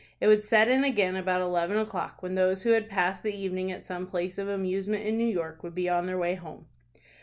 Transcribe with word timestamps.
It 0.19 0.25
would 0.25 0.43
set 0.43 0.67
in 0.67 0.83
again 0.83 1.15
about 1.15 1.41
eleven 1.41 1.77
o'clock 1.77 2.23
when 2.23 2.33
those 2.33 2.63
who 2.63 2.71
had 2.71 2.89
passed 2.89 3.21
the 3.21 3.35
evening 3.39 3.71
at 3.71 3.83
some 3.83 4.07
place 4.07 4.39
of 4.39 4.49
amusement 4.49 5.05
in 5.05 5.15
New 5.15 5.27
York 5.29 5.61
would 5.61 5.75
be 5.75 5.87
on 5.87 6.07
their 6.07 6.17
way 6.17 6.33
home. 6.33 6.65